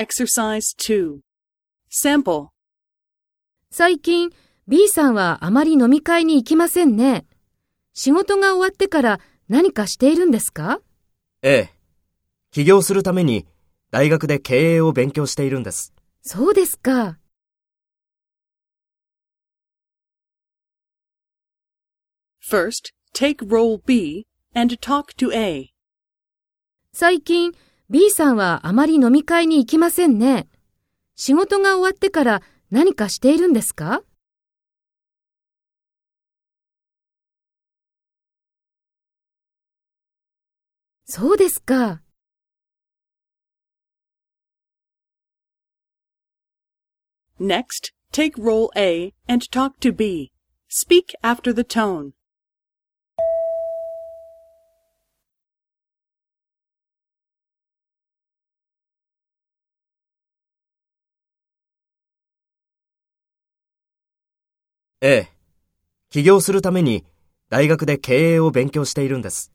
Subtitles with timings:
[0.00, 1.20] Exercise 2.
[1.90, 2.46] Sample.
[3.70, 4.30] 最近
[4.66, 7.26] B さんはあまり飲み会に行きませんね。
[7.92, 10.80] 仕事が終わってから何かしているんですか？
[11.42, 11.74] ええ。
[12.50, 13.46] 起業するために
[13.90, 15.92] 大学で経営を勉強しているんです。
[16.22, 17.18] そうですか。
[22.42, 25.68] First, take role B and talk to A.
[26.94, 27.52] 最近
[27.90, 30.46] B さんはあまり飲み会に行きませんね。
[31.16, 34.04] 仕事が終わってから何かしているんですか
[41.04, 42.00] そうですか。
[47.40, 50.30] Next, take role A and talk to B.
[50.68, 52.12] Speak after the tone.
[65.02, 65.28] ええ。
[66.10, 67.06] 起業するために
[67.48, 69.50] 大学で経営を勉強しているんです。